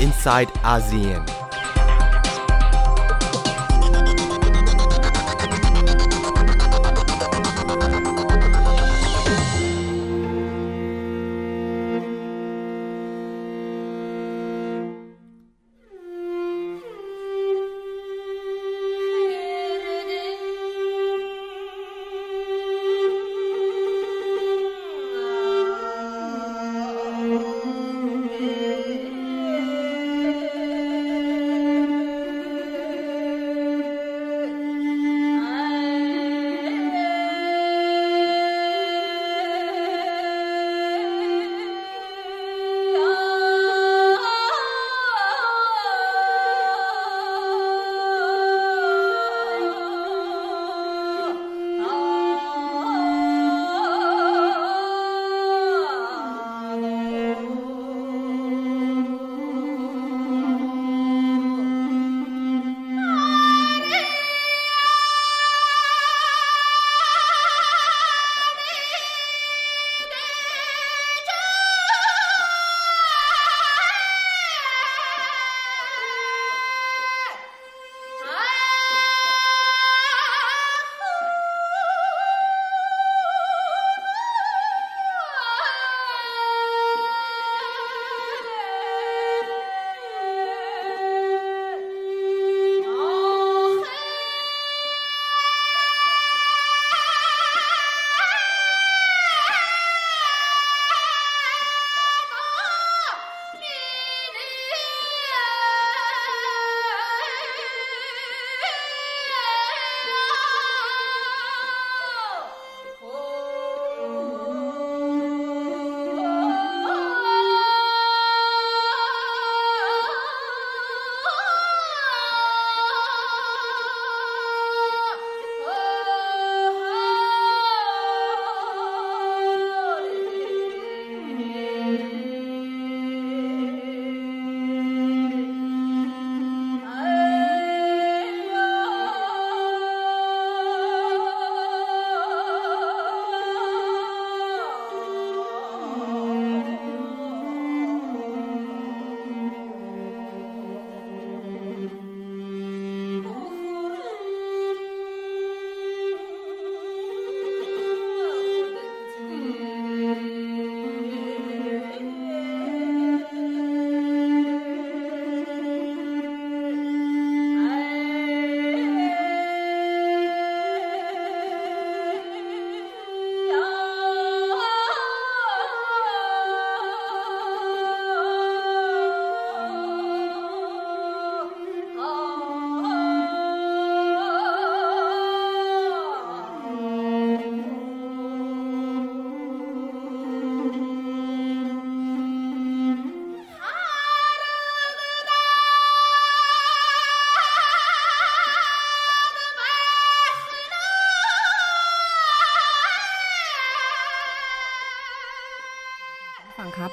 [0.00, 1.37] inside ASEAN.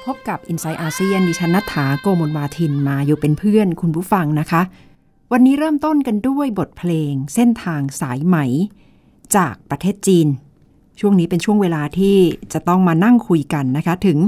[0.06, 4.62] พบกับ i n s i ซต์อาเซียนดิฉันนัฐาโกมลวาทินมาอยู่เป็นเพื่อนคุณผู้ฟังนะคะ
[5.32, 8.36] วันนี้เริ่มต้นกันด้วยบทเพลงเส้นทางสายไหม
[9.36, 10.28] จากประเทศจีน
[11.00, 12.16] ช่วงนี้เป็นช่วงเวลาที่
[12.52, 14.18] จะต้องมานั่งคุยกันนะคะ ถึง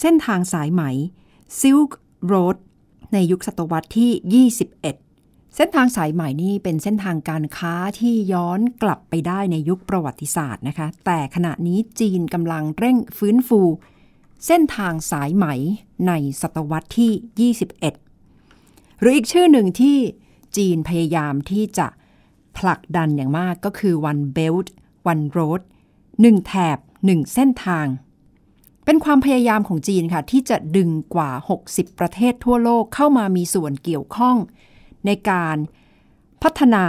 [0.00, 0.82] เส้นทางสายไหม
[1.60, 1.90] Silk
[2.30, 2.56] Road
[3.12, 4.80] ในยุคศตวรรษที่ 21
[5.56, 13.62] เส้นทางสายไหมนี่เป็นเส้นทางการค้าที่ย้อนกลับไปได้ในยุคประวัติศาสตร์นะคะ แต่ขณะนี้จีนกำลังเร่งฟื้นฟู
[14.46, 15.46] เส้นทางสายไหม
[16.06, 17.52] ในศตวรรษที่
[18.34, 19.98] 21 หรืออีกชื่อหนึ่งที่
[20.56, 21.86] จีนพยายามที่จะ
[22.56, 24.66] ผลักดันอย่างมากก็คือ one belt
[25.12, 25.60] one road
[26.20, 27.86] หนึ่งแถบหนึ่งเส้นทาง
[28.84, 31.30] เป็นความพยายามของจีนค่ะ ที่จะดึงกว่า
[31.64, 34.36] 60 ประเทศทั่วโลกเข้ามามีส่วนเกี่ยวข้อง
[35.06, 35.56] ในการ
[36.42, 36.84] พัฒนา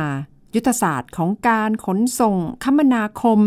[0.56, 3.40] ยุทธศาสตร์ของการขนส่งคมนาคม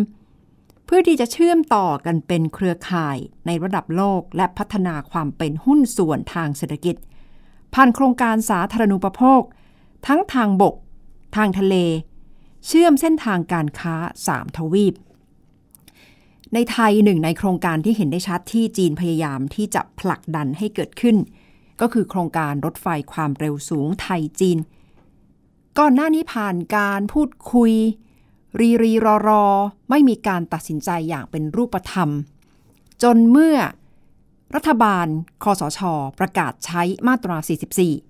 [0.93, 6.97] พื่อที่จะเชื่อมต่อกันเป็นเครือข่ายในระดับโลกและพัฒนาความเป็นหุ้นส่วนทางเศรษฐกิจ
[7.75, 9.43] ผ่านโครงการสาธารณูปโภค
[10.07, 10.75] ทั้งทางบก
[11.37, 11.75] ทางทะเล
[12.67, 13.95] เชื่อมเส้นทางการค้า
[14.27, 14.95] สามทวีป
[16.55, 21.17] ในไทยหนึ่งในโครงการที่เห็นได้ชัดที่จีนพยายามที่จะผลักดันให้เกิดขึ้น
[21.81, 24.59] ก็คือโครงการรถไฟความเร็วสูงไทยจีน
[25.79, 27.73] ก่อนหน้านี้ผ่านการพูดคุย
[28.59, 29.45] รีรีรอรอ
[29.91, 32.11] ไม่มีการตัดสินใจอย่างเป็นรูปธรรม
[33.03, 33.57] จนเมื่อ
[34.55, 35.07] รัฐบาล
[35.43, 35.81] คอสช
[36.19, 37.37] ประกาศใช้มาตรา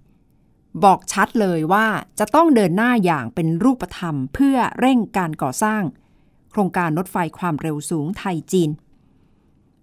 [0.06, 1.86] 44 บอกชัดเลยว่า
[2.18, 5.82] จะต้องเดินหน้าอย่างเป็นรูปธรรม เพื่อเร่งการก่อสร้าง
[6.50, 8.70] โครงการรถไฟความเร็วสูงไทยจีน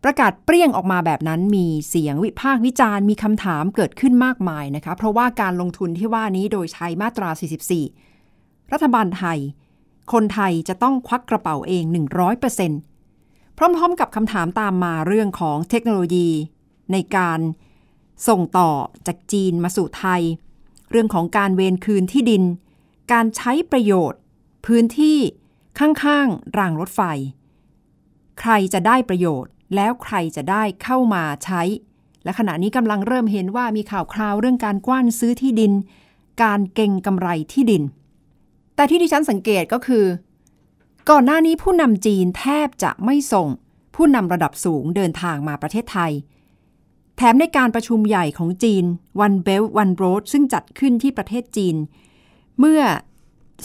[0.03, 7.29] ประกาศเปรี้ยงออกมาแบบนั้นมีเสียงวิพากษ์วิจารณ์มีคำถามเกิดขึ้นมากมายนะคะ เพราะว่าการลงทุนที่ว่านี้โดยใช้มาตรา
[8.01, 9.39] 44 รัฐบาลไทย
[10.11, 11.83] คนไทยจะต้องควักกระเป๋าเอง
[12.71, 16.29] 100%พร้อมๆ กับคำถามตามมาเรื่องของเทคโนโลยี
[16.91, 17.39] ในการ
[18.27, 18.71] ส่งต่อ
[19.07, 20.21] จากจีนมาสู่ไทย
[20.91, 22.43] เรื่องของการเวนคืนที่ดิน
[23.11, 24.19] การใช้ประโยชน์
[24.65, 25.17] พื้นที่
[25.79, 27.01] ข้างๆ รางรถไฟ
[28.39, 31.61] ใครจะได้ประโยชน์ แล้วใครจะได้เข้ามาใช้
[32.23, 35.73] และขณะนี้กำลังเริ่มเห็นว่ามีข่าวคราวเรื่องการกว้านซื้อที่ดิน
[36.43, 37.83] การเก่งกำไรที่ดิน
[38.77, 40.05] แต่ที่ดิฉันสังเกตก็คือ
[41.09, 43.47] ก่อนหน้านี้ผู้นำจีนแทบจะไม่ส่ง
[43.95, 46.11] ผู้นำระดับสูงเดินทางมาประเทศไทย
[47.17, 48.85] แถมในการประชุมใหญ่ของจีน
[49.25, 51.75] One Belt One Road ซึ่งจัดขึ้นที่ประเทศจีน
[52.59, 52.81] เมื่อ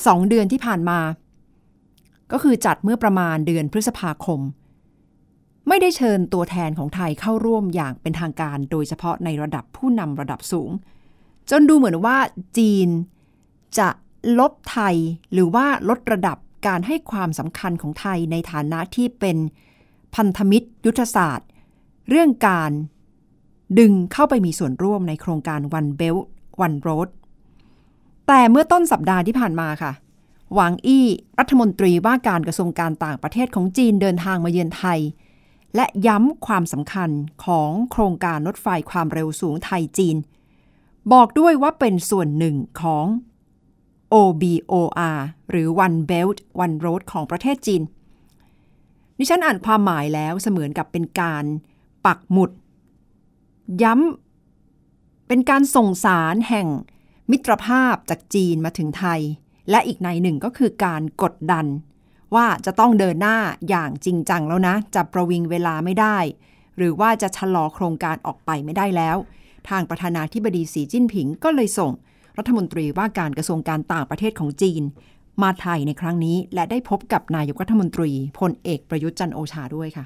[0.07, 1.01] สองเดือนที่ผ่านมา
[2.33, 4.41] ก็คือจัดเมื่อประมาณเดือนพฤษภาคม
[5.69, 10.71] ไม่ได้เชิญตัวแทนของไทยเข้าร่วมอย่างเป็นทางการ โดยเฉพาะในระดับผู้นำระดับสูง
[11.51, 12.19] จนดูเหมือนว่า
[12.59, 12.89] จีน
[13.79, 13.89] จะ
[14.39, 14.97] ลบไทย
[15.33, 19.37] หรือว่าลดระดับการให้ความสำคัญของไทยในฐานะที่เป็น
[20.15, 21.49] พันธมิตรยุทธศาสตร์
[22.09, 22.71] เรื่องการ
[23.79, 26.25] ดึงเข้าไปมีส่วนร่วมในโครงการ One Belt
[26.67, 27.09] One Road
[28.27, 29.93] แต่เมื่อต้นสัปดาห์ที่ผ่านมาค่ะ
[30.55, 31.07] หวังอี้
[31.39, 35.01] รัฐมนตรีว่าการกระทรวงการต่างประเทศของจีนเดินทางมาเยือนไทย
[35.77, 37.11] และย้ำความสำคัญ
[37.45, 40.17] ของโครงการรถไฟความเร็วสูงไทยจีน
[41.13, 43.07] บอกด้วยว่าเป็นส่วนหนึ่งของ
[44.15, 45.19] OBOR
[45.51, 47.83] หรือ One Belt One Road ของประเทศจีน
[49.19, 51.45] ดิฉันอ่านความหมายแล้วเสมือนกับเป็นการ
[52.07, 52.51] ปักหมุด
[53.83, 56.69] ย้ำเป็นการส่งสารแห่ง
[57.31, 59.21] มิตรภาพจากจีนมาถึงไทย
[59.71, 61.67] และอีกในหนึ่งก็คือการกดดัน
[62.35, 63.39] ว่าจะต้องเดินหน้า
[63.69, 66.19] อย่างจริงจังแล้วนะ จะประวิงเวลาไม่ได้
[66.77, 69.17] หรือว่าจะชะลอโครงการออกไปไม่ได้แล้ว
[69.69, 71.93] ทางประธานาธิบดีสีจิ้นผิงก็เลยส่ง
[72.39, 74.83] รัฐมนตรีว่าการกระทรวงการต่างประเทศของจีน
[75.43, 80.05] มาไทยในครั้งนี้ และได้พบกับนายกรัฐมนตรีพลเอกประยุทธ์จันโอชาด้วยค่ะ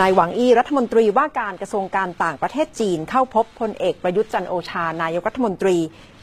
[0.00, 5.76] นายหวังอี้รัฐมนตรีว่าการกระทรวงการต่างประเทศจีนเข้าพบพลเอกประยุทธ์จันโอชานายกรัฐมนตรี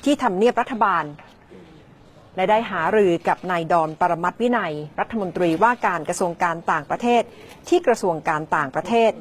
[0.03, 1.03] ที่ทำเนียบรัฐบาล
[2.35, 7.23] และได้หารือกับนายดอนปรมัตวินัย รัฐมนตรีว่าการกระทรวงการต่างประเทศ
[7.69, 9.11] ที่กระทรวงการต่างประเทศ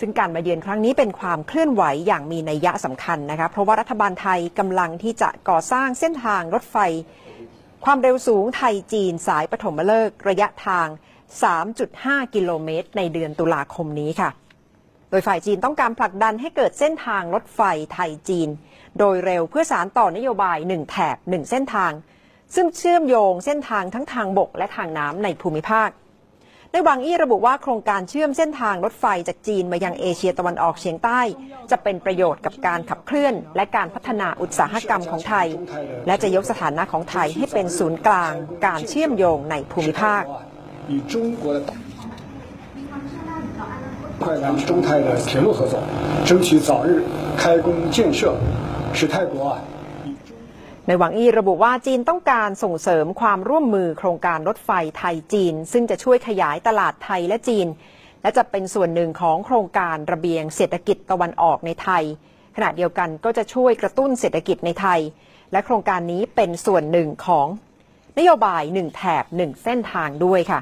[0.00, 6.76] ซึ่งการมาเยือนครั้งนี้เป็นความเคลื่อนไหวอย่างมีนัยยะสำคัญนะคะเพราะว่ารัฐบาลไทยกำลังที่จะก่อสร้างเส้นทางรถไฟ
[7.84, 10.86] ความเร็วสูงไทยจีนสายปฐมฤกษ์ระยะทาง
[11.60, 14.30] 3.5 กิโลเมตร ในเดือนตุลาคมนี้ค่ะ
[15.10, 17.60] โดยฝ่ายจีนต้องการผลักดันให้เกิดเส้นทางรถไฟ
[17.92, 18.48] ไทยจีน
[18.98, 21.92] โดยเร็วเพื่อสารต่อนโยบาย 1 แถบ 1 เส้นทาง
[22.54, 25.88] ซึ่งเชื่อมโยงเส้นทางทั้งทางบกและทางน้ำในภูมิภาค
[26.71, 31.21] ในวังอี้ระบุว่าโครงการเชื่อมเส้นทางรถไฟจากจีนมายังเอเชียตะวันออกเฉียงใต้
[31.71, 35.47] จะเป็นประโยชน์กับการขับเคลื่อน และการพัฒนาอุตสาหกรรมของไทย
[36.07, 38.33] และจะยกสถานะของไทยให้เป็นศูนย์กลาง
[38.65, 40.23] การเชื่อมโยงในภูมิภาค
[40.91, 41.59] 与中国的
[44.23, 45.75] 快南中泰的铁路合作，
[46.27, 47.03] 争取早日
[47.41, 48.33] 开工建设，
[48.93, 49.53] 使泰国啊。
[50.86, 57.66] ในหวังอี้ระบุว่าจีนต้องการส่งเสริมความร่วมมือโครงการรถไฟไทยจีน ซึ่งจะช่วยขยายตลาดไทยและจีน
[58.22, 62.04] และจะเป็นส่วนหนึ่งของโครงการระเบียงเศรษฐกิจตะวันออกในไทย
[62.56, 65.00] ขณะเดียวกันก็จะช่วยกระตุ้นเศรษฐกิจในไทย
[65.52, 67.46] และโครงการนี้เป็นส่วนหนึ่งของ
[68.18, 70.60] นโยบายหนึ่งแถบหนึ่งเส้นทางด้วยค่ะ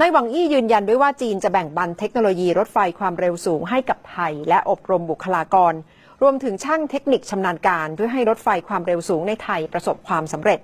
[0.00, 5.72] นายหวังอี้ยืนยันด้วยว่าจีนจะแบ่งบันเทคโนโลยีรถไฟความเร็วสูงให้กับไทย และอบรมบุคลากร
[6.22, 10.60] รวมถึงช่างเทคนิคชำนาญการเพื่อให้รถไฟความเร็วสูงในไทยประสบความสำเร็จ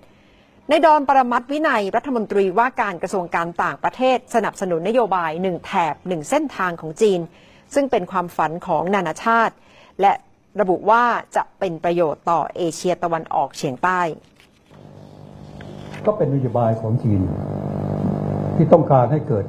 [0.68, 7.20] ในดอนปรมัตวินัยรัฐมนตรีว่าการกระทรวงการต่างประเทศ สนับสนุนนโยบายหนึ่งแถบหนึ่งเส้นทางของจีน
[7.74, 9.54] ซึ่งเป็นความฝันของนานาชาติ
[10.00, 10.12] และ
[10.60, 11.04] ระบุว่า
[11.36, 14.00] จะเป็นประโยชน์ต่อเอเชียตะวันออกเฉียงใต้
[16.06, 17.20] ก็เป็นนโยบายของจีน
[18.56, 19.44] ที่ต้องการให้เกิด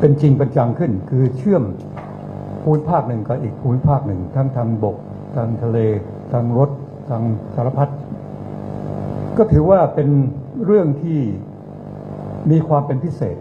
[0.00, 1.62] เป็นจริงเป็นจังขึ้น คือเชื่อม
[2.64, 4.96] ภูมิภาคหนึ่งกับอีกภูมิภาคหนึ่ง ทั้งทางบก
[5.36, 5.78] ทางทะเล
[6.32, 6.70] ทางรถ
[7.10, 7.22] ทาง
[7.54, 7.88] สารพัด
[9.36, 10.08] ก็ถือว่าเป็น
[10.64, 11.20] เรื่องที่
[12.50, 13.36] มีความเป็นพิเศษ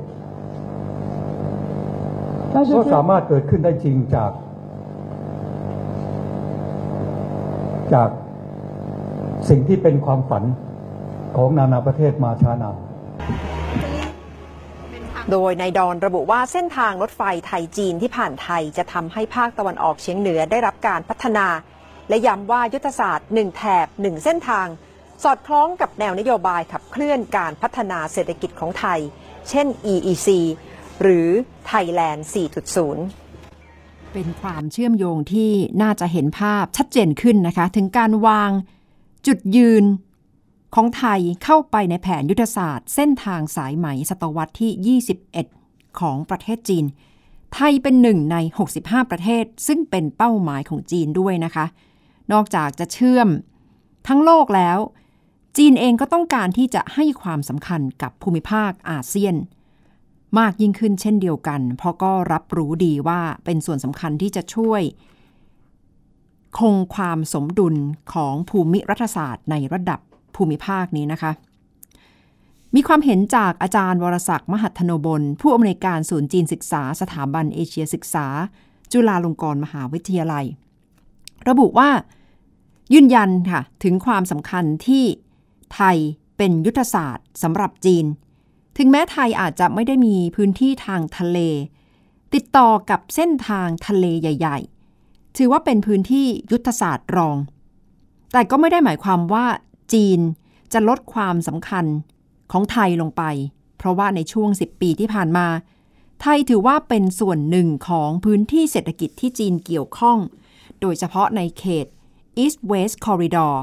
[2.76, 4.32] ก็สามารถเกิดขึ้นได้จริงจาก
[7.94, 8.10] จาก
[9.50, 10.44] สิ่งที่เป็นความฝัน
[11.38, 12.78] ของนานาประเทศมาช้านาน
[15.32, 21.48] โดยนายดอนระบุว่าเส้นทางรถไฟไทยจีนที่ผ่านไทยจะทำให้ภาคตะวันออกเฉียงเหนือได้รับการพัฒนา
[22.10, 24.68] และย้ำว่ายุทธศาสตร์1แถบ1เส้นทาง
[25.24, 29.00] สอดคล้องกับแนวนโยบายขับเคลื่อนการพัฒนาเศรษฐกิจของไทย
[29.50, 30.28] เช่น EEC
[31.02, 31.28] หรือ
[31.72, 32.22] Thailand
[33.18, 35.52] 4.0เป็นความเชื่อมโยงที่
[35.82, 38.52] น่าจะเห็นภาพชัดเจนขึ้นนะคะ ถึงการวาง
[39.28, 39.84] จุดยืน
[40.74, 45.00] ของไทยเข้าไปในแผนยุทธศาสตร์ เส้นทางสายไหมศตวรรษที่
[45.44, 46.86] 21 ของประเทศจีน
[47.54, 48.38] ไทยเป็นหนึ่งใน
[48.74, 51.66] 65 ประเทศ ซึ่งเป็นเป้าหมายของจีนด้วยนะคะ
[52.32, 53.30] นอกจากจะเชื่อม
[54.08, 54.78] ทั้งโลกแล้ว
[55.58, 59.36] จีนเองก็ต้องการที่จะให้ความสำคัญกับภูมิภาคอาเซียน
[60.40, 64.82] มากยิ่งขึ้นเช่นเดียวกัน เพราะก็รับรู้ดีว่าเป็นส่วนสำคัญที่จะช่วย
[66.60, 67.76] คงความสมดุล
[68.14, 70.00] ของภูมิรัฐศาสตร์ในระดับ
[70.36, 71.32] ภูมิภาคนี้นะคะ
[72.76, 78.28] มีความเห็นจากอาจารย์วรศักดิ์มหัทโนบล ผู้อำนวยการศูนย์จีนศึกษาสถาบันเอเชียศึกษา
[78.92, 80.46] จุฬาลงกรณ์มหาวิทยาลัย
[81.50, 81.90] ระบุว่า
[82.94, 85.04] ยืนยันค่ะ ถึงความสำคัญที่
[85.76, 85.98] ไทย
[86.38, 88.06] เป็นยุทธศาสตร์สำหรับจีน
[88.78, 91.40] ถึงแม้ไทยอาจจะไม่ได้มีพื้นที่ทางทะเล
[92.34, 94.58] ติดต่อกับเส้นทางทะเลใหญ่
[94.98, 97.38] ๆ ถือว่าเป็นพื้นที่ยุทธศาสตร์รอง
[98.32, 99.46] แต่ก็ไม่ได้หมายความว่า
[99.94, 100.20] จีน
[100.74, 101.86] จะลดความสำคัญ
[102.52, 103.24] ของไทยลงไป
[103.78, 105.48] เพราะว่าในช่วง 10 ปีที่ผ่านมา
[106.22, 110.18] ไทยถือว่าเป็นส่วนหนึ่งของพื้นที่เศรษฐกิจที่จีนเกี่ยวข้อง
[110.82, 111.88] โดยเฉพาะในเขต
[112.44, 113.56] East West Corridor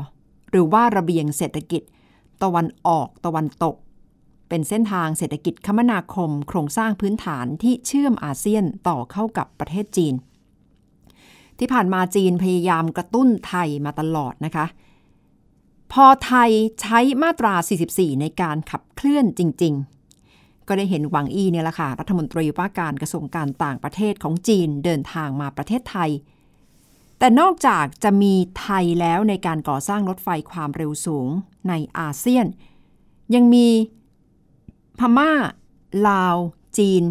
[0.50, 1.82] หรือว่าระเบียงเศรษฐกิจ
[2.42, 3.76] ตะวันออกตะวันตก
[4.48, 10.14] เป็นเส้นทางเศรษฐกิจคมนาคม โครงสร้างพื้นฐานที่เชื่อมอาเซียนต่อเข้ากับประเทศจีน
[11.58, 14.66] ที่ผ่านมาจีนพยายามกระตุ้นไทยมาตลอดนะคะ
[15.92, 17.54] พอไทยใช้มาตรา
[17.88, 19.74] 44 ในการขับเคลื่อนจริง
[20.20, 26.10] ๆ ก็ได้เห็นหวังอี้เนี่ยแหละค่ะ รัฐมนตรีว่าการกระทรวงการต่างประเทศของจีนเดินทางมาประเทศไทย
[27.18, 31.28] แต่นอกจากจะมีไทยแล้วในการก่อสร้างรถไฟความเร็วสูง
[31.68, 32.46] ในอาเซียน
[33.34, 33.68] ยังมี
[34.98, 35.32] พม่า
[36.08, 36.36] ลาว
[36.78, 37.02] จีน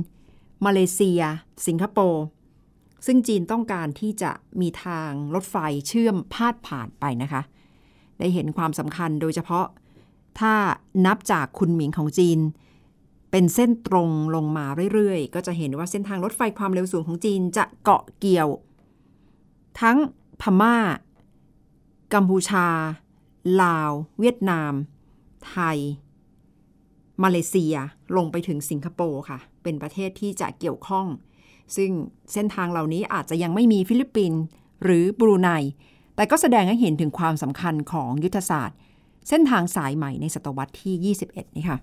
[0.66, 1.22] มาเลเซีย
[1.68, 2.24] สิงคโปร์
[3.06, 4.32] ซึ่งจีนต้องการที่จะ
[4.62, 5.56] มีทางรถไฟ
[5.88, 7.42] เชื่อมพาดผ่านไปนะคะ
[8.20, 9.66] ได้เห็นความสำคัญโดยเฉพาะ
[10.40, 10.54] ถ้า
[11.06, 12.40] นับจากคุณหมิงของจีน
[13.32, 18.50] เป็นเส้นตรงลงมาเรื่อยๆ ก็จะเห็นว่าเส้นทางรถไฟความเร็วสูงของจีนจะเกาะเกี่ยว
[19.82, 19.98] ทั้ง
[20.42, 20.76] พม่า
[22.14, 22.68] กัมพูชา
[23.62, 24.74] ลาว เวียดนาม
[25.50, 25.78] ไทย
[27.24, 27.76] มาเลเซีย
[28.18, 31.08] ลงไปถึงสิงคโปร์ค่ะ เป็นประเทศที่จะเกี่ยวข้อง
[31.76, 31.92] ซึ่ง
[32.34, 34.42] เส้นทางเหล่านี้อาจจะยังไม่มีฟิลิปปินส์
[34.84, 35.50] หรือบรูไน
[36.20, 38.78] แต่ก็แสดงให้เห็นถึงความสำคัญของยุทธศาสตร์
[39.30, 41.78] เส้นทางสายใหม่ในศตวรรษที่ 21 นี่ค่ะ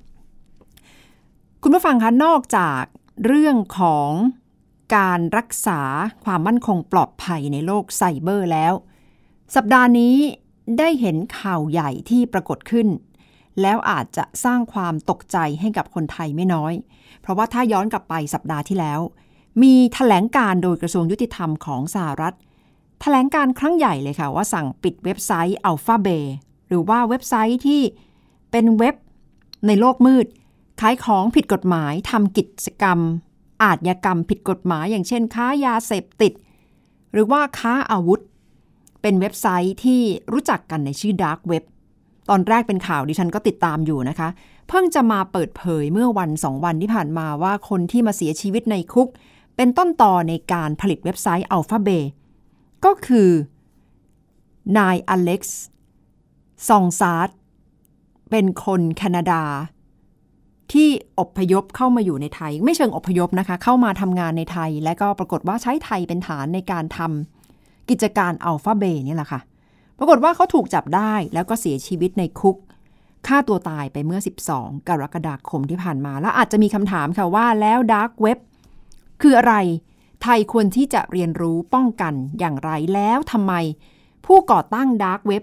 [1.62, 2.82] คุณผู้ฟังคะ นอกจาก
[3.26, 4.10] เรื่องของ
[4.96, 5.80] การรักษา
[6.24, 8.72] ความมั่นคงปลอดภัยในโลกไซเบอร์แล้ว
[9.56, 10.16] สัปดาห์นี้
[10.78, 12.88] ได้เห็นข่าวใหญ่ที่ปรากฏขึ้น
[13.62, 16.72] แล้วอาจจะสร้างความตกใจให้กับคนไทยไม่น้อย
[17.20, 19.00] เพราะว่าถ้าย้อนกลับไปสัปดาห์ที่แล้ว
[19.62, 22.36] มีถแถลงการโดยกระทรวงยุติธรรมของสหรัฐ
[23.00, 26.24] แถลงการครั้งใหญ่เลยค่ะว่าสั่งปิดเว็บไซต์ Alpha Bay
[26.68, 27.82] หรือว่าเว็บไซต์ที่
[28.50, 28.94] เป็นเว็บ
[29.66, 30.26] ในโลกมืด
[30.80, 32.98] ขายของผิดกฎหมายทำกิจกรรม
[33.62, 36.32] อาชญากรรมผิดกฎหมาย อย่างเช่น ค้ายาเสพติด
[37.12, 38.20] หรือว่าค้าอาวุธ
[39.02, 40.00] เป็นเว็บไซต์ที่
[40.32, 41.64] รู้จักกันในชื่อ Dark Web
[42.30, 44.28] ตอนแรกเป็นข่าวดิฉันก็ติดตามอยู่นะคะ
[44.68, 49.08] เพิ่งจะมาเปิดเผยเมื่อวันสองวันที่ผ่านมาว่าคนที่มาเสียชีวิตในคุก
[49.56, 52.04] เป็นต้นต่อในการผลิตเว็บไซต์ Alpha Bay
[52.86, 53.30] ก็คือ
[54.78, 55.60] นายอเล็กซ์
[56.68, 57.30] ซองซาร์ด
[58.30, 59.42] เป็นคนแคนาดา
[60.72, 60.88] ที่
[61.20, 69.40] อพยพเข้ามาอยู่ในไทย ไม่เชิงอพยพนะคะ เข้ามาทำงานในไทย และก็ปรากฏว่าใช้ไทยเป็นฐานในการทำกิจการ AlphaBay นี่แหละค่ะ
[69.98, 72.56] ปรากฏว่าเขาถูกจับได้แล้วก็เสียชีวิตในคุก
[73.26, 74.20] ฆ่าตัวตายไปเมื่อ
[74.52, 78.38] 12 กรกฎาคมที่ผ่านมา แล้วอาจจะมีคำถามค่ะว่าแล้ว dark web
[79.22, 79.54] คืออะไร
[80.26, 83.52] ทยควรที่จะเรียนรู้ป้องกันอย่างไรแล้วทำไม
[84.26, 85.42] ผู้ก่อตั้ง dark web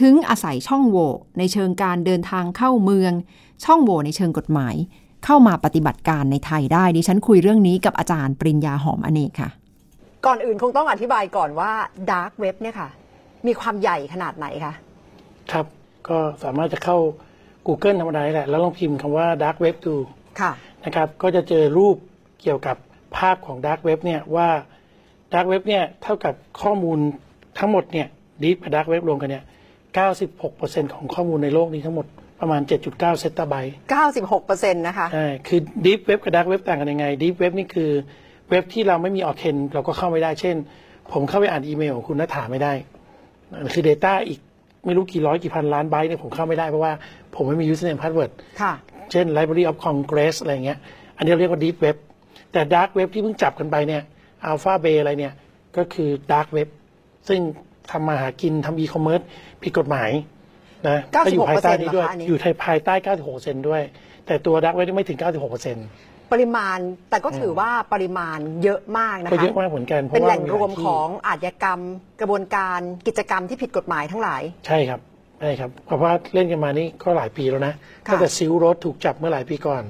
[0.00, 3.12] ถึงอาศัยช่องโหว่ในเชิงการเดินทางเข้าเมือง
[3.64, 4.74] ช่องโหว่ในเชิงกฎหมาย
[5.24, 9.50] เข้ามาปฏิบัติการในไทยได้ดิฉันคุยเรื่องนี้กับอาจารย์ปริญญาหอมเอนกค่ะ
[10.26, 11.72] ก่อนอื่นคงต้องอธิบายก่อนว่า
[12.10, 12.88] dark web เนี่ยค่ะ
[13.46, 14.74] มีความใหญ่ขนาดไหนคะ
[15.52, 15.66] ครับ
[16.08, 16.96] ก็สามารถจะเข้า
[17.66, 19.94] Google ธรรมดาแหละแล้วลองพิมพ์คำว่า dark web ดู
[20.40, 20.52] ค่ะ
[20.84, 21.96] นะครับ ก็จะเจอรูป
[22.42, 22.76] เกี่ยวกับ
[23.18, 24.48] ภาพของ dark web เนี่ยว่า
[25.34, 26.98] dark web เนี่ยเท่ากับข้อมูล
[27.58, 28.06] ทั้งหมดเนี่ย
[28.42, 29.44] deep กับ dark web รวมกันเนี่ย
[30.18, 32.06] 96%ของข้อมูลในโลกนี้ทั้งหมด
[32.40, 33.74] ประมาณ 7.9 zettabyte
[34.22, 37.90] 96%นะคะ ใช่ คือ Deep Web กับ Dark Web ต่างกันยังไง Deep Web นี่คือ
[38.50, 40.56] เว็บที่เราไม่มี authen เราก็เข้าไม่ได้ เช่น
[41.12, 42.72] ผมเข้าไปอ่านอีเมลของคุณณัฏฐาไม่ได้
[43.74, 44.40] คือ Data อีก
[44.84, 46.92] ไม่รู้กี่ร้อยกี่พันล้านไบต์เนี่ยผมเข้าไม่ได้เพราะว่า
[47.34, 48.30] ผมไม่มี username password
[48.62, 48.72] ค่ะ
[49.10, 50.78] เช่น Library of Congress อะไรเงี้ย
[51.16, 51.96] อันนี้เราเรียกว่า Deep Web
[52.52, 54.02] แต่ Dark Web ที่เพิ่งจับกันไปเนี่ย
[54.50, 55.34] Alpha Bay อะไรเนี่ย
[55.76, 56.68] ก็คือ Dark Web
[57.28, 57.40] ซึ่ง
[57.90, 59.24] ทำมาหากินทำ e-commerce
[59.62, 60.10] ผิดกฎหมาย
[60.88, 62.94] นะ96%ก็อยู่ภายใต้นี้ด้วยเหรอคะอันนี้อยู่ภายใต้
[63.32, 63.82] 96%ด้วย
[64.26, 65.18] แต่ตัว Dark Web นี่ไม่ถึง
[65.78, 66.78] 96%ปริมาณ
[67.10, 71.80] แต่ก็ถือว่าปริมาณเยอะมากนะคะก็เยอะมากเหมือนกันเพเป็นราะแหว่าล่งมีรวมหลายที่ของอาชญากรรม
[72.20, 75.00] กระบวนการกิจกรรมที่ผิดกฎหมายทั้งหลาย ใช่ครับ
[75.40, 77.74] ใช่ครับเพราะว่าเล่นกันมานี่ก็หลายปีแล้วนะ
[78.06, 79.82] ค่ะตั้งแต่ Silk Road ถูกจับเมื่อหลายปีก่อน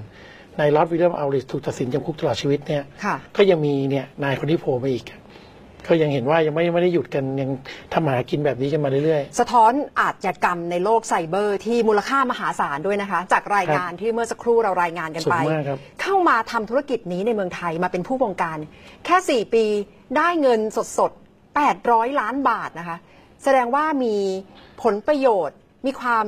[0.58, 5.04] นายรอสวิลเลียมอัลบริชต์ถูกตัดสินจำคุกตลอดชีวิตเนี่ยค่ะก็ยังมีเนี่ยนายคนที่โผล่มาอีก
[5.88, 7.50] ก็ยังเห็นว่ายังไม่ไม่ได้หยุดกันยัง
[7.92, 18.58] ทำมาหากินแบบนี้กันมาเรื่อยสะท้อนอาชญากรรมในโลกไซเบอร์ที่มูลค่ามหาศาลด้วยนะคะ จากรายงานที่เมื่อสักครู่เรารายงานกันไปสูงมากครับเข้ามาทำธุรกิจนี้ในเมืองไทยมาเป็นผู้บงการ
[19.04, 19.64] แค่ 4 ปี
[20.16, 20.60] ได้เงิน
[20.98, 22.96] สดๆ800 ล้านบาทนะคะ
[23.42, 24.16] แสดงว่ามี
[24.82, 25.56] ผลประโยชน์
[25.86, 26.24] มีความ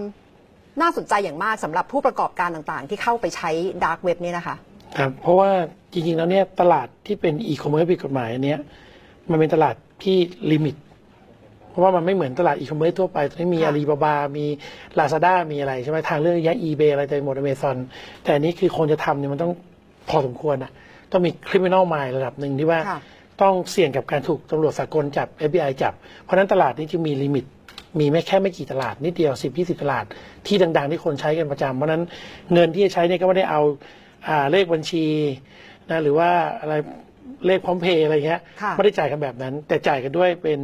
[0.80, 3.50] น่าสนใจอย่างมากสำหรับผู้ประกอบการต่างๆ ที่เข้าไปใช้
[3.84, 5.50] dark web นี่นะคะๆครับเพราะว่า
[5.92, 8.58] จริงๆแล้วเนี่ยตลาดที่เป็นอีคอมเมิร์ซผิดกฎหมายอันเนี้ย
[9.30, 10.16] มันเป็นตลาดที่
[10.52, 10.76] limit
[11.70, 14.46] เพราะว่ามันไม่เหมือนตลาดอีคอมเมิร์ซทั่วไปตอนนี้มีค่ะอาลีบาบา มี
[14.98, 17.76] ลาซาด้ามีอะไรใช่ไหมทางเรื่องแยะ eBay อะไรแต่หมดอเมซอน
[18.22, 19.52] แต่อันนี้คือคนจะทำเนี่ยมันต้อง
[20.10, 20.70] พอสมควรนะ
[21.12, 23.00] ต้องมีคริมิน a ลมายระดับหนึ่งที่ว่าค่ะ
[23.42, 27.44] ต้องเสี่ยงกับการถูกตำรวจสากลจับ FBI จับ เพราะฉะนั้นตลาดนี้จึงมี limit
[27.98, 30.04] มีไม่แค่ไม่กี่ตลาดนิดเดียว 10 20 ตลาด
[30.46, 32.02] ที่ดัง ๆ ที่คนใช้กันประจำเพราะฉะนั้น
[32.54, 33.60] เงินที่จะใช้เนี่ยก็ไม่ได้เอา
[34.28, 35.06] อ่าเลขบัญชี
[35.90, 36.74] นะหรือว่าอะไร
[37.46, 40.60] เลขพร้อมเพย์อะไรเงี้ยค่ะ ไม่ได้จ่ายกันแบบนั้น แต่จ่ายกันด้วยเป็น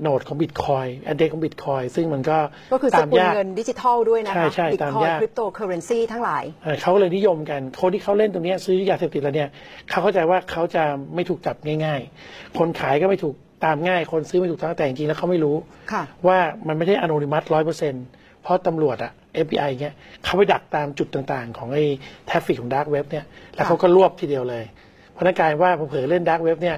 [0.00, 2.38] node ของบิตคอยน์ address ของบิตคอยน์ซึ่งมันก็
[2.72, 9.48] ก็คือตามกันยาก เงินดิจิทัลด้วยนะใช่คะใช่บิตคอยน์ตามยาก คริปโตเคอเรนซีทั้งหลาย เอ่อเขาเลยนิยมกัน คนที่เขาเล่นตรงเนี้ยซื้อยาเสพติดแล้วเนี่ย
[9.90, 10.82] เขาเข้าใจว่าเขาจะ
[11.14, 13.34] ไม่ถูกจับง่าย ๆ คนขายก็ไม่ถูก
[13.64, 15.56] ตามง่ายคนซื้อไม่ถูกตามแต่จริงๆแล้วเขาไม่รู้
[15.92, 17.94] ค่ะ ว่ามันไม่ได้ anonymous ร้อยเปอร์เซ็นต์
[18.42, 19.12] เพราะตำรวจอะ
[19.46, 19.94] FBI เงี้ย
[20.24, 21.84] เขาไปดักตามจุดต่างๆ ของไอ้
[22.28, 24.64] traffic ของ dark web เนี่ย แล้วเขาก็รวบทีเดียวเลย
[25.12, 26.76] เพราะงั้นกลายว่าเผลอๆเล่น dark web เนี่ย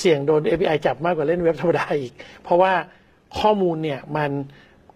[0.00, 2.12] เสี่ยงโดน FBI จับมากกว่าเล่นเว็บธรรมดาอีก
[2.42, 2.72] เพราะว่า
[3.40, 4.30] ข้อมูลเนี่ยมัน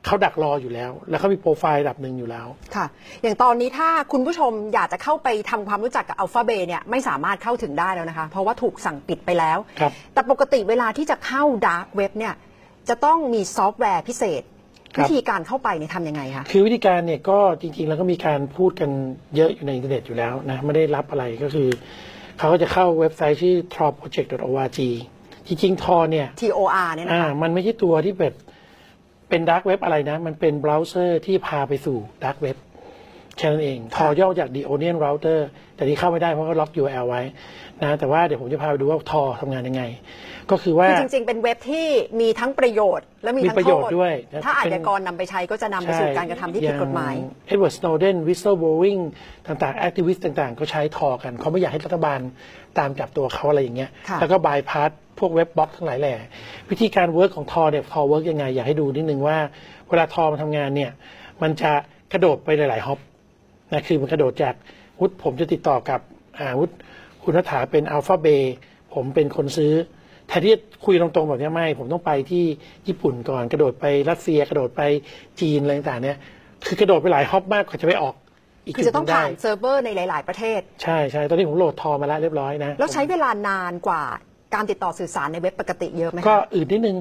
[0.06, 2.86] เขาดักรออยู่แล้ว แล้วเขามีโปรไฟล์ระดับหนึ่งอยู่แล้ว ค่ะ
[3.22, 12.34] อย่างตอนนี้ถ้าคุณผู้ชมอยากจะเข้าไปทำความรู้จักกับ AlphaBay เนี่ยไม่สามารถเข้าถึงได้แล้วนะคะ เพราะว่าถูกสั่งปิดไปแล้ว ครับ แต่ปกติเวลาที่จะเข้า dark web เนี่ย
[12.88, 14.42] จะต้องมีซอฟต์แวร์พิเศษ
[14.94, 18.90] ครับ วิธีการเข้าไปเนี่ยทำยังไงคะ คือวิธีการเนี่ยก็จริงๆ แล้วก็มีการพูดกัน
[19.36, 21.68] เยอะอยู่ในอินเทอร์เน็ตอยู่แล้วนะไม่ได้รับอะไรก็คือ
[22.38, 24.80] เขาก็จะเข้าเว็บไซต์ชื่อ torproject.org
[25.46, 28.34] จริงๆ Tor เนี่ย TOR เนี่ยนะอ่าคะ มันไม่ใช่ตัวที่แบบ
[29.28, 32.56] เป็นด a r k เว็บอะไรนะ มันเป็นเบราว์เซอร์ที่พาไปสู่ด a r k เว็บ
[33.38, 35.40] แค่นั้นเอง Tor ย่อจาก The Onion Router
[35.76, 37.22] แต่ที่เข้าไม่ได้เพราะก็ล็อก URL ไว้
[37.82, 39.82] นะแต่ว่าเดี๋ยวผมจะพาไปดูว่า Tor ทำงานยังไง
[40.50, 41.86] ก็คือว่า คือจริง ๆ เป็นเว็บที่
[42.20, 47.14] มีทั้งประโยชน์ และมีมีทั้งประโทโยชน์ษด้วยนะถ้าอาชเป็นญากรนำไปใช้ก็จะนำไปสู่การกระทำที่ผิดกฎหมาย
[47.46, 48.98] เอ็ดเวิร์ดสโนเดนวิสเซ b โบวิง
[49.46, 52.20] ต่างๆ activist ต่างๆ ก็ใช้ Tor กัน เขาไม่อยากให้รัฐบาล
[52.78, 56.14] ตามจับตัวเขาอะไรอย่างเงี้ยค่ะ แล้วก็บายพาส พวก web block ทั้งหลายแหล่
[56.70, 59.38] วิธีการ work ของ Tor เนี่ย Tor work ยังไง อยากให้ดูนิดนึงว่า
[59.88, 60.90] เวลา Tor มาทำงานเนี่ย
[61.42, 61.72] มันจะ
[62.12, 62.98] กระโดดไปหลายๆ hop
[63.72, 64.54] นะคือมันกระโดดจาก
[65.00, 66.00] สมมุติผมจะติดต่อกับ
[66.38, 66.70] อ่าสมมุติ
[67.22, 68.26] คุณณัฏฐาเป็น AlphaBay
[68.94, 69.72] ผมเป็นคนซื้อ
[70.28, 72.44] แทนที่จะคุยตรงๆแบบเนี้ยไม่ ผมต้องไปที่
[72.86, 74.82] ญี่ปุ่นก่อน กระโดดไปรัสเซีย กระโดดไป
[75.40, 76.16] จีนอะไรต่างๆเนี่ย
[76.66, 78.14] คือกระโดดไปหลาย hop มากกว่าจะไปออก
[78.64, 84.04] อีกคือจะต้องจุดหนึ่ผ่านได้เซิร์ฟเวอร์ในหลาย ๆ ประเทศ ใช่ใช่ตอนนี้ผมโหลด Tor มาแล้วเรียบร้อยนะ แล้วใช้เวลานานกว่า
[84.54, 86.96] การติดต่อสื่อสารในเว็บปกติเยอะไหมคะก็อื่นนิดนึง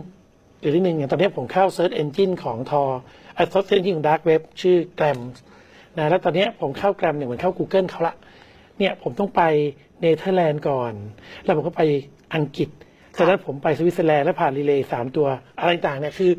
[0.62, 2.84] อื่นนิดนึงอย่างตอนนี้ผมเข้า Search Engine ของ Tor
[3.36, 5.19] ไอ้ Search Engine ของ Dark Web ชื่อ Grams
[5.97, 8.15] นะแล้วตอนนี้ผมเข้า Grams เนี่ยเหมือนเข้า Google เขาละ
[8.79, 9.41] เนี่ยผมต้องไป
[10.01, 10.93] เนเธอร์แลนด์ก่อน
[11.43, 11.81] แล้วผมก็ไป
[12.36, 12.69] อังกฤษ
[13.17, 15.27] จากนั้นผมไปสวิตเซอร์แลนด์แล้วผ่าน relay สามตัว
[15.60, 16.31] อะไรต่างๆเนี่ยคือ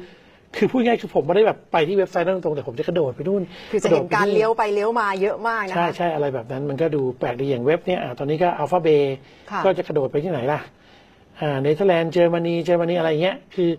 [0.57, 8.89] คือพูดง่ายๆคือผมไม่ได้แบบไปที่เว็บไซต์นั่นตรงๆแต่ผมจะกระโดดไปนู่นคือจะเห็นโดดไปการเลี้ยวไปเลี้ยวมาเยอะมากนะใช่คะใช่อะไรแบบนั้นมันก็ดูแปลกดีอย่างเว็บเนี่ยอ่าตอนนี้ก็ AlphaBay
[9.51, 10.77] ค่ะก็จะกระโดดไปที่ไหนล่ะอ่า
[11.63, 13.71] เนเธอร์แลนด์เยอรมนีเยอรมนีอะไรเงี้ยคือ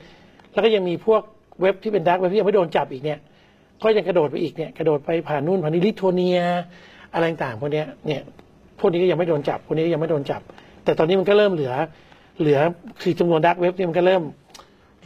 [0.51, 1.21] แล้วก็ยังมีพวก
[1.61, 3.19] เว็บที่เป็น dark web ที่ยังไม่โดนจับอีกเนี่ย
[3.83, 6.39] ก็ยังกระโดดไปอีกเนี่ยกระโดดไปผ่านนู่นผ่านนี่ลิทัวเนีย
[7.13, 8.21] อะไรต่างพวกเนี้ยเนี่ย
[8.79, 10.41] พวกนี้ก็ยังไม่โดนจับพวกนี้ก็ยังไม่โดนจับ
[10.83, 11.73] แต่ตอนนี้มันก็เริ่มเหลือ
[12.39, 12.59] เหลือ
[13.01, 14.23] คือจำนวน dark web เนี่ยมันก็เริ่ม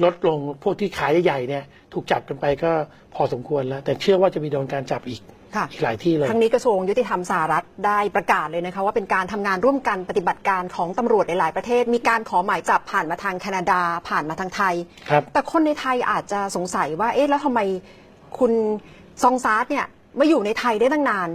[0.04, 1.64] ลดลงพวกที่ขายใหญ่ๆเนี่ย
[1.94, 2.72] ถูกจับกันไปก็
[3.16, 5.22] พอสมควรแล้ว แต่เชื่อว่าจะมีโดนการจับอีก
[5.58, 14.76] ค่ะอีกหลายที่เลยทั้งนี้กระทรวงยุติธรรมสหรัฐได้ประกาศเลยนะคะว่าเป็นการทำงานร่วมกันปฏิบัติการของตำรวจในหลายประเทศ มีการขอหมายจับผ่านมาทางแคนาดา ผ่านมาทางไทย
[15.10, 17.60] ครับแต่คนในไทยอาจจะสงสัยว่าเอ๊ะแล้วทำไม
[18.40, 18.52] คุณ
[19.24, 19.86] ซองซาร์ดเนี่ย
[20.20, 21.30] มาอยู่ในไทยได้ตั้งนาน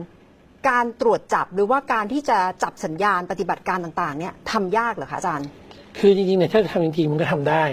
[0.68, 5.48] การตรวจจับหรือว่าการที่จะจับสัญญาณปฏิบัติการต่างๆเนี่ยทำยากเหรอคะอาจารย์
[5.98, 7.64] คือจริงๆเนี่ยถ้าจะทำจริงๆมันก็ทำได้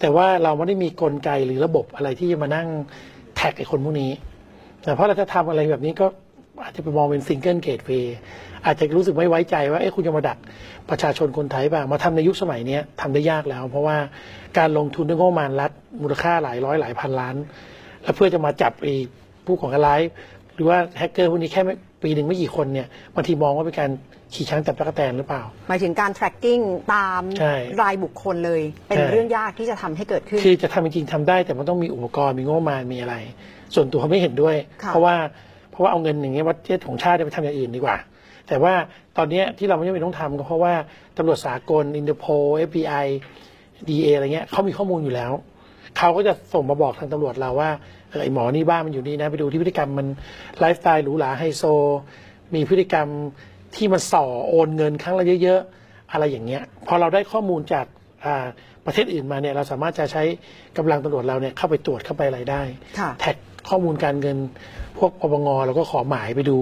[0.00, 2.68] แต่ว่าเราไม่ได้มีกลไกหรือระบบอะไรที่จะมานั่ง
[3.36, 4.10] track ไอ้คนพวกนี้
[4.82, 6.06] แต่เพราะเราจะทำอะไรแบบนี้ก็
[6.62, 8.16] อาจจะไปมองเป็น single gateway
[8.66, 10.38] อาจจะรู้สึกไม่ไว้ใจว่าเอ๊ะคุณจะมาดัก
[10.90, 13.96] ประชาชนคนไทยป่ะมาทำในยุคสมัยนี้ทำได้ยากแล้ว เพราะว่า
[14.58, 15.70] การลงทุนด้วยงบประมาณรัฐ
[16.02, 17.36] มูลค่าหลายร้อยหลายพันล้าน
[18.02, 18.94] แล้วเพื่อจะมาจับไอ้
[19.46, 20.00] ผู้ก่อการร้าย
[20.54, 21.62] หรือว่าแฮกเกอร์พวกนี้แค่
[22.02, 23.90] ปีหนึ่งไม่กี่คนเนี่ยบางทีมองว่าเป็นการ
[24.34, 26.62] ขี่ช้างจับตะกแตนหรือเปล่า หมายถึงการ tracking
[26.94, 33.14] ตามใช่รายบุคคลเลย เป็นใช่ เรื่องยากที่จะทำให้เกิดขึ้น คือจะทำจริงๆทำได้แต่มันต้องมีอุปกรณ์มีงบประมาณมีอะไร
[33.74, 35.14] ส่วนตัวไม่เห็นด้วย ค่ะเพราะว่า
[35.70, 37.96] เพราะว่าเอาเงินอย่างเงี้ยวัดเจตของชาติเนี่ยไปทำอย่างอื่นดีกว่า
[38.48, 38.74] แต่ว่า
[39.16, 40.74] ตอนเนี้ยที่เราไม่จำเป็นต้องทำก็เพราะว่า
[41.16, 42.30] ตำรวจสากลอินเตอร์โพล
[42.68, 43.06] FBI
[43.88, 45.32] DA อะไรเงี้ยเขามีข้อมูลอยู่แล้ว
[45.98, 47.70] เขาก็จะส่งมาบอกทางตำรวจเราว่า
[48.10, 50.06] เออไอหมอนี่บ้านมันอยู่นี่นะ ไปดูที่พฤติกรรมมัน
[50.58, 51.62] ไลฟ์สไตล์หรูหราไฮโซ
[52.54, 53.08] มีพฤติกรรม
[53.76, 57.86] ที่มันส่อโอนเงินครั้งละเยอะๆ อะไรอย่างเงี้ยพอเราได้ข้อมูลจาก
[58.24, 58.46] อ่า
[58.86, 60.22] ประเทศอื่นมาเนี่ยเราสามารถจะใช้
[60.76, 62.62] กำลังตำรวจเราเนี่ยเข้าไปตรวจเข้าไปอะไรได้
[62.98, 63.36] ค่ะแท็ก
[63.68, 64.36] ข้อมูลการเงิน
[64.98, 66.56] พวกปปงเราก็ขอหมายไปดู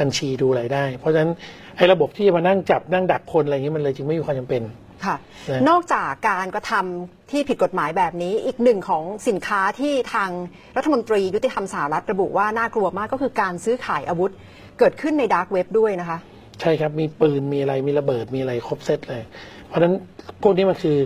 [0.00, 1.30] บัญชีดูอะไรได้ เพราะฉะนั้น
[1.76, 4.62] ไอ้ระบบที่จะมานั่งจับนั่งดักคนอะไรอย่างเงี้ยมันเลยจึงไม่มีความจำเป็น
[5.04, 5.16] ค่ะ
[5.50, 10.30] นะนอกจากการกระทำที่ผิดกฎหมายแบบนี้ อีกหนึ่งของสินค้าที่ทาง
[10.76, 14.30] รัฐมนตรียุติธรรมสหรัฐระบุว่าน่ากลัวมากก็คือการซื้อขายอาวุธ
[14.78, 16.18] เกิดขึ้นใน dark web ด้วยนะคะ
[16.62, 19.22] ใช่ครับมีปืนมีอะไรมีระเบิดมีอะไรครบเซตเลย
[19.66, 19.94] เพราะฉะนั้น
[20.42, 20.98] พวกนี้มันคือ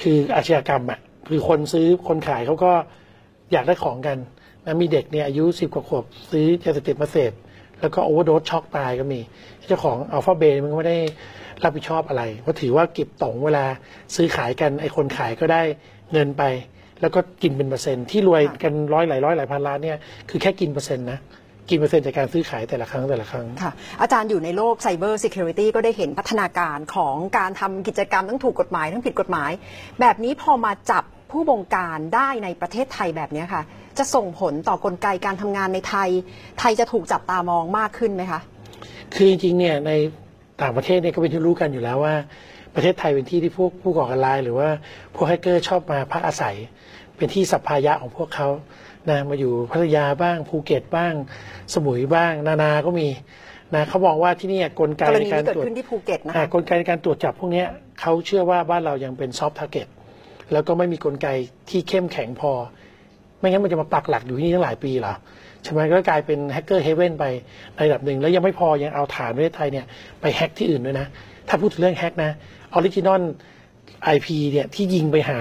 [0.00, 2.72] คืออาชญากรรมอะคือคนซื้อคนขายเขาก็
[3.52, 4.18] อยากได้ของกัน
[4.64, 7.32] นะมีเด็กเนี่ยอายุสิบกว่าขวบซื้อยาเสพติดมาเสพ
[7.80, 9.20] แล้วก็ overdose ช็อกตายก็มี
[9.66, 10.98] เจ้าของ AlphaBay มันก็ไม่ได้
[11.64, 13.64] รับผิดชอบอะไรเพราะถือว่าเก็บตังค์เวลา
[14.14, 15.62] ซื้อขายกันไอ้คนขายก็ได้
[16.12, 16.42] เงินไป
[17.00, 19.98] แล้วก็กินเป็นเปอร์เซ็นต์ที่รวยกันร้อยหลายร้อยหลายพันล้านเนี่ย
[20.30, 21.18] คือแค่กินเปอร์เซ็นต์นะ
[21.68, 29.50] กินเปอร์เซ็นต์จากการซื้อขายแต่ละครั้งแต่ละครั้ง ค่ะ อาจารย์อยู่ในโลก cyber security ก็ได้เห็นพัฒนาการของการทำกิจกรรมทั้งถูกกฎหมายทั้งผิดกฎหมาย
[30.00, 33.62] แบบนี้พอมาจับผู้บงการได้ในประเทศไทยแบบนี้ค่ะ
[33.98, 36.10] จะส่งผลต่อกลไกการทำงานในไทย
[36.60, 38.40] ไทยจะถูกจับตามองมากขึ้นไหมคะ
[39.14, 39.92] คือจริงๆเนี่ยใน
[40.62, 42.14] ต่างประเทศเนี่ยก็เป็นที่รู้กันอยู่แล้วว่า
[42.74, 44.68] ประเทศไทยเป็นที่ที่พวกผู้ก่อการร้ายหรือว่า
[45.14, 46.56] พวกแฮกเกอร์ชอบมาพักอาศัย
[47.16, 48.48] เป็นที่สัปปายะของพวกเขา
[49.10, 51.12] นะมาอยู่พัทยาบ้างภูเก็ตบ้าง
[51.74, 53.08] สมุยบ้าง นานาก็มี
[53.74, 57.66] นะเขาบอกว่าที่เนี่ยกลไกในการตรวจ กรณีนี้เกิดขึ้นที่่ภูเก็ตนะอ่าคะกกลไกในการตรวจจับพวกเนี้ย
[58.00, 59.86] เขาเชื่อว่าบ้านเรายังเป็น soft target
[60.52, 61.28] แล้วก็ไม่มีกลไก
[61.70, 62.52] ที่เข้มแข็งพอ
[63.38, 65.14] ไม่งั้นมันจะมาปักหลักอยู่ที่นี่ตั้งหลายปีเหรอ
[65.62, 67.24] ใช่ไหมก็กลายเป็น hacker haven ไป
[67.76, 69.86] ในระดับหนึ่งแล้วยังไม่พอยังเอาฐานประเทศไทยเนี่ย
[70.20, 71.06] ไปแฮกที่อื่นด้วยนะ
[71.48, 72.30] ถ้าพูดถึงเรื่องแฮกนะ
[72.74, 73.20] original
[74.04, 75.38] IP เนี่ยที่ยิงไปหา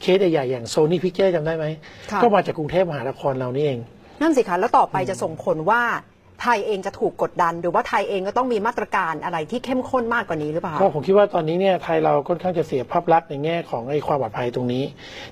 [0.00, 1.66] เคสใหญ่ๆอย่าง Sony Pictures จำได้ไหม
[2.10, 3.78] ค่ะ ก็มาจากกรุงเทพมหานครเรานี่เอง
[4.20, 5.82] นั่นสิคะแล้วต่อไปจะส่งผลว่า
[6.42, 14.84] ไทยเองจะถูกกดดัน หรือว่าไทยเองก็ต้องมีมาตรการอะไรที่เข้มข้นมากกว่านี้หรือเปล่า ก็ผก็ผมคิดว่าตอนนี้เนี่ยไทยเราค่อนข้างจะเสียภาพลักษณ์ในแง่ของไอ้ความปลอดภัยตรงนี้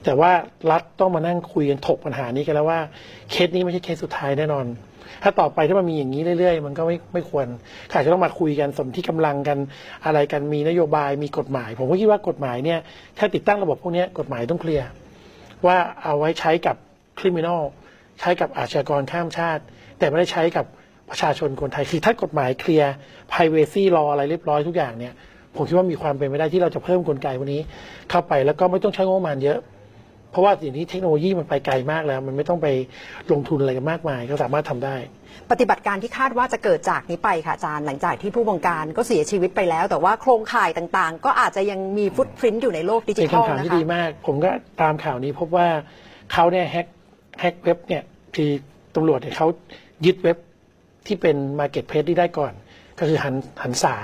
[0.05, 0.31] แต่ว่า
[0.71, 2.81] รัฐต้องมานั่งคุยกันถกปัญหานี้กันแล้วว่า
[3.31, 4.67] เคสนี้ไม่ใช่เคสสุดท้ายแน่นอน
[5.23, 7.47] ถ้าต่อไปถ้ามันมีอย่างนี้เรื่อยๆ มันก็ไม่ไม่ควร
[7.93, 9.59] อาจจะต้องมาคุยกันสมที่กำลังกัน
[10.07, 12.79] อะไรกันมีนโยบายมีกฎหมาย ผมก็คิดว่ากฎหมายเนี่ย
[13.19, 14.87] ถ้าติดตั้งระบบพวกนี้กฎหมายต้องเคลียร์
[15.67, 16.77] ว่าเอาไว้ใช้กับ
[17.19, 17.63] คริมินอล
[18.21, 19.63] ใช้กับอาชญากรข้ามชาติ
[19.99, 20.67] แต่ไม่ได้ใช้กับ
[21.11, 22.93] ประชาชนคนไทยคือถ้ากฎหมายเคลียร์
[23.33, 25.13] privacy law อะไรเรียบร้อยทุกอย่างเนี่ย
[25.57, 27.61] ผมคิดว่ามีความเป็นไปได้ที่เราจะเพิ่มกลไกวันนี้
[28.11, 29.59] เข้าไปแล้วก็ไม่ต้องใช้งบประมาณเยอะ
[30.37, 32.69] ราะว่าสิ่งนี้เทคโนโลยีมันไปไกลมากแล้ว มันไม่ต้องไป
[33.33, 34.97] ลงทุนอะไรกันมากมาย ก็สามารถทำได้
[35.51, 44.51] ปฏิบัติการที่คาดว่าจะเกิดจากนี้ไปค่ะอาจารย์หลังจากที่ผู้บงการก็เสียชีวิตไปแล้ว แต่ว่าโครงข่ายต่างๆ ก็อาจจะยังมีฟุตพริ้นอยู่ในโลกดิจิเป็นทัลคำถามนะที่คะดีมาก ผมก็
[44.83, 45.69] ตามข่าวนี้พบว่า
[46.33, 46.87] เขาเนี่ยแฮก
[47.41, 48.03] แฮกเว็บเนี่ย
[48.37, 48.51] คือ
[48.95, 49.49] ตำรวจเนี่ยเขา
[50.07, 50.39] ยึดเว็บ
[51.07, 52.53] ที่เป็น Marketplace ที่ได้ก่อน
[52.99, 53.95] ก็คือหันหันสา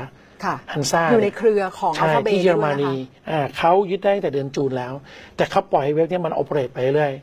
[0.46, 4.92] ค่ะฮันซ่าอยู่ในเคหรือของ AlphaBay ที่เยอรมนีด้วยนะคะใช่ อ่าเขายึดได้ตั้งแต่เดือน June แล้ว
[5.36, 7.14] แต่เขาปล่อยให้เว็บเนี้ยมัน operate ไปเรื่อย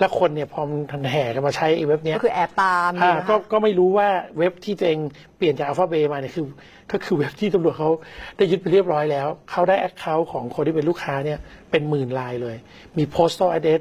[0.00, 4.98] แล้วคนเนี่ยพอมันแห่กันมาใช้ไอ้เว็บเนี้ยก็คือแอบตามอ่านะคะก็ก็ไม่รู้ว่าเว็บที่ตัวเอง
[5.36, 6.46] เปลี่ยนจาก AlphaBay มาเนี่ยคือ
[6.92, 7.90] ก็คือเว็บที่ตำรวจเขา
[8.36, 11.38] ได้ยึดไปเรียบร้อยแล้ว เขาได้ account ของคนที่เป็นลูกค้าเนี่ย
[11.70, 12.56] เป็นหมื่นรายเลย
[12.98, 13.80] มี postal address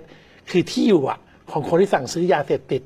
[0.52, 1.20] คือที่อยู่อะ
[1.52, 2.82] ของคนที่สั่งซื้อยาเสพติด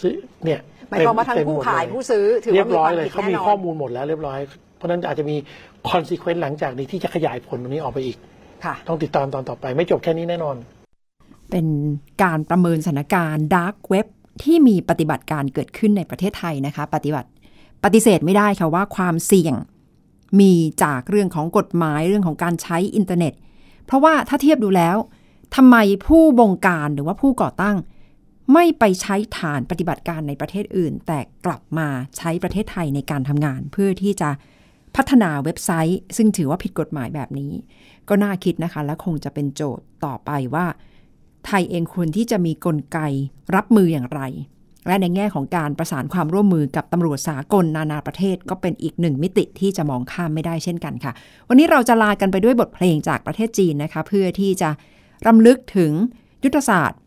[0.00, 0.12] ซื้อ
[0.44, 4.38] เนี่ยหมายความว่าทั้งผู้ขายผู้ซื้อ เต็มหมดเลยื้อถือเรียว่าบมีร้คอวายมเลยผิดเขาแน่มีนอข้อนเขามีข้อมูลหมดแล้วเรียบร้อย
[4.78, 5.36] เพราะฉะนั้นอาจจะมี
[5.90, 8.16] consequence หลังจากนี้ที่จะขยายผลตรงนี้ออกไปอีก
[8.64, 10.56] ค่ะ ต้องติดตามตอนต่อไป ไม่จบแค่นี้แน่นอน
[11.50, 11.66] เป็น
[12.22, 14.06] การประเมินสถานการณ์ dark web
[14.42, 17.28] ที่มีปฏิบัติการเกิดขึ้นในประเทศไทยนะคะ ปฏิบัติ
[17.84, 19.54] ปฏิเสธไม่ได้ค่ะว่าความเสี่ยง
[20.40, 20.52] มี
[20.84, 23.32] จากเรื่องของกฎหมายเรื่องของการใช้อินเทอร์เน็ต
[23.86, 24.96] เพราะว่าถ้าเทียบดูแล้ว
[25.56, 27.76] ทำไมผู้บงการหรือว่าผู้ก่อตั้ง
[28.52, 34.30] ไม่ไปใช้ฐานปฏิบัติการในประเทศอื่น แต่กลับมาใช้ประเทศไทยในการทำงาน เพื่อที่จะ
[34.96, 37.52] พัฒนาเว็บไซต์ ซึ่งถือว่าผิดกฎหมายแบบนี้
[38.08, 40.66] ก็น่าคิดนะคะ และคงจะเป็นโจทย์ต่อไปว่า
[41.46, 42.98] ไทยเองควรที่จะมีกลไก
[43.54, 44.20] รับมืออย่างไร
[44.86, 51.12] และในแง่ของการประสานความร่วมมือกับตำรวจสากลนานาประเทศ ก็เป็นอีกหนึ่งมิติที่จะมองข้ามไม่ได้เช่นกันค่ะ
[51.48, 54.70] วันนี้เราจะลากันไปด้วยบทเพลงจากประเทศจีนนะคะ เพื่อที่จะ
[55.26, 55.92] รำลึกถึง
[56.44, 57.00] ยุทธศาสตร์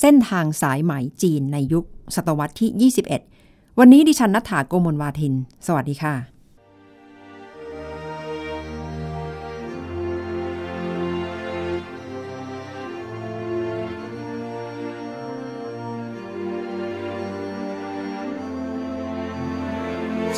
[0.00, 1.84] เส้นทางสายไหมจีนในยุค
[2.16, 2.92] ศตวรรษที่
[3.36, 5.34] 21 วันนี้ดิฉันนัฐาโกมลวาทิน
[5.66, 6.33] สวัสดีค่ะ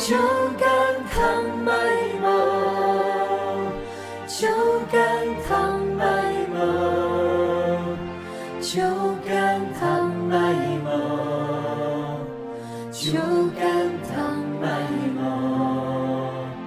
[0.07, 0.15] 酒
[0.57, 0.69] 干
[1.11, 1.19] 倘
[1.65, 1.73] 卖
[2.23, 2.25] 无，
[4.25, 4.47] 酒
[4.89, 5.03] 干
[5.45, 6.05] 倘卖
[6.49, 6.55] 无，
[8.61, 8.79] 酒
[9.27, 10.87] 干倘卖无，
[12.89, 13.19] 酒
[13.59, 13.67] 干
[14.07, 14.15] 倘
[14.61, 14.65] 卖
[15.17, 15.19] 无。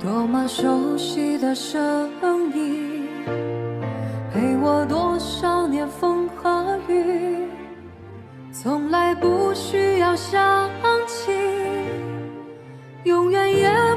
[0.05, 2.11] 多么熟悉的声
[2.55, 3.09] 音，
[4.35, 7.49] 陪我多少年风和雨，
[8.53, 10.69] 从来不需要想
[11.07, 11.10] 起。
[13.31, 13.90] 永远也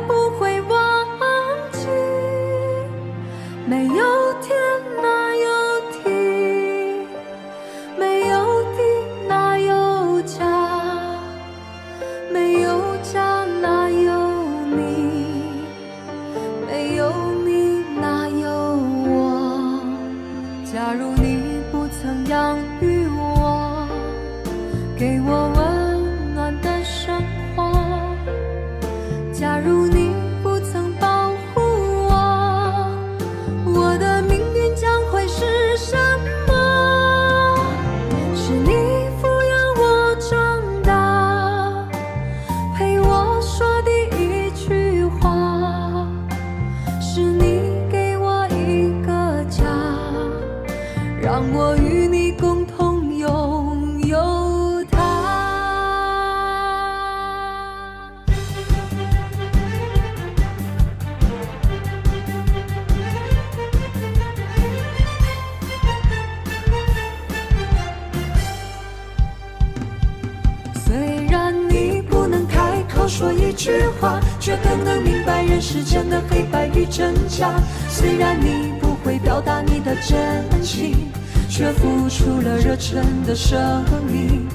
[83.33, 84.47] 的生命。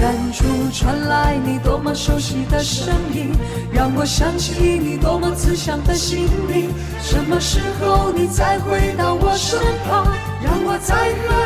[0.00, 3.30] 远处传来你多么熟悉的声音，
[3.72, 6.68] 让我想起你多么慈祥的心灵。
[7.00, 10.04] 什么时候你再回到我身旁，
[10.42, 11.37] 让我再和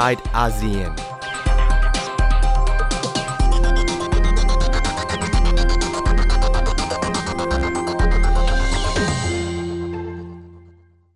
[0.00, 1.09] side ASEAN.